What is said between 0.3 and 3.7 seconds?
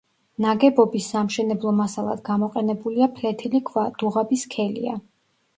ნაგებობის სამშენებლო მასალად გამოყენებულია ფლეთილი